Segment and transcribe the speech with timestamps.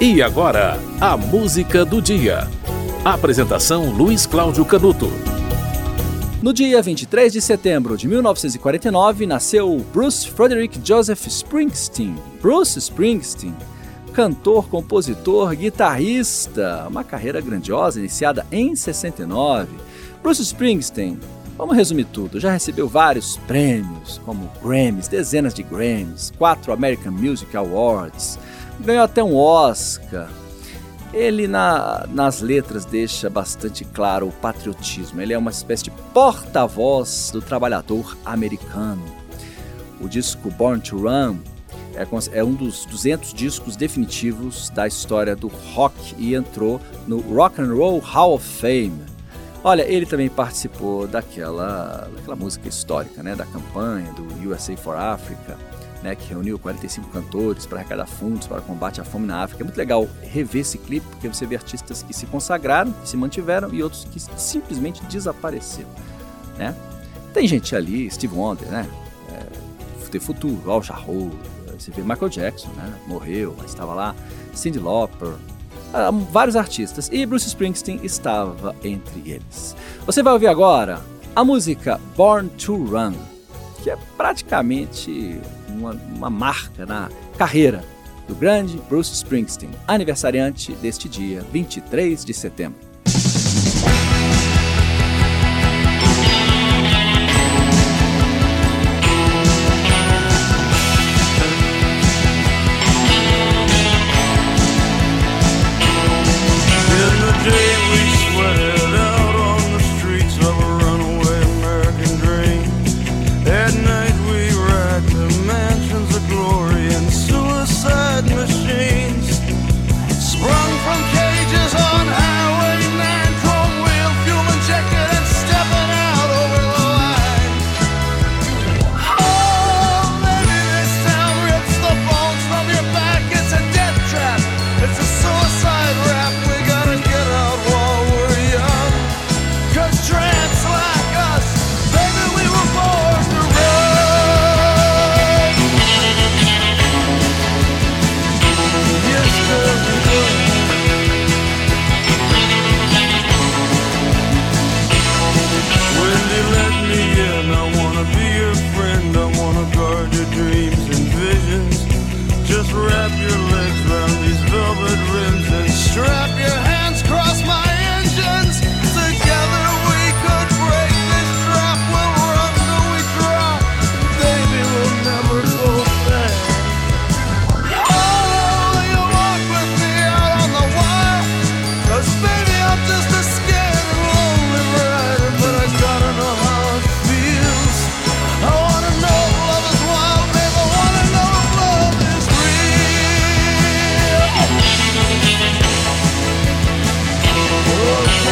[0.00, 2.46] E agora, a música do dia.
[3.04, 5.10] Apresentação Luiz Cláudio Canuto.
[6.40, 12.14] No dia 23 de setembro de 1949, nasceu Bruce Frederick Joseph Springsteen.
[12.40, 13.56] Bruce Springsteen,
[14.12, 19.66] cantor, compositor, guitarrista, uma carreira grandiosa iniciada em 69.
[20.22, 21.18] Bruce Springsteen,
[21.56, 27.56] vamos resumir tudo, já recebeu vários prêmios, como Grammys, dezenas de Grammys, quatro American Music
[27.56, 28.38] Awards,
[28.80, 30.28] ganhou até um Oscar.
[31.12, 35.20] Ele na, nas letras deixa bastante claro o patriotismo.
[35.20, 39.02] Ele é uma espécie de porta-voz do trabalhador americano.
[40.00, 41.38] O disco Born to Run
[41.94, 47.60] é, é, um dos 200 discos definitivos da história do rock e entrou no Rock
[47.60, 49.02] and Roll Hall of Fame.
[49.64, 55.56] Olha, ele também participou daquela, daquela música histórica, né, da campanha do USA for Africa
[56.02, 59.62] né, que reuniu 45 cantores para arrecadar fundos para combate à fome na África.
[59.62, 63.16] É muito legal rever esse clipe, porque você vê artistas que se consagraram, que se
[63.16, 65.90] mantiveram e outros que simplesmente desapareceram.
[66.56, 66.74] Né?
[67.32, 68.88] Tem gente ali, Steve Wonder, né?
[69.32, 71.30] É, tem futuro, Al Jarreau,
[71.78, 72.92] você vê Michael Jackson, né?
[73.06, 74.14] Morreu, mas estava lá.
[74.52, 75.34] Cyndi Lauper,
[75.92, 77.08] ah, vários artistas.
[77.12, 79.76] E Bruce Springsteen estava entre eles.
[80.04, 81.00] Você vai ouvir agora
[81.34, 83.14] a música Born to Run,
[83.88, 87.08] que é praticamente uma, uma marca na
[87.38, 87.82] carreira
[88.26, 92.87] do grande Bruce Springsteen, aniversariante deste dia, 23 de setembro.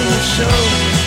[0.00, 1.01] show.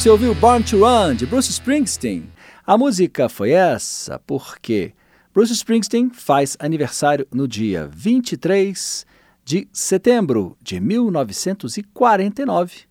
[0.00, 2.32] Você ouviu Born to Run de Bruce Springsteen.
[2.66, 4.94] A música foi essa porque
[5.34, 9.04] Bruce Springsteen faz aniversário no dia 23
[9.44, 12.84] de setembro de 1949.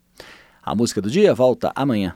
[0.61, 2.15] A música do dia volta amanhã.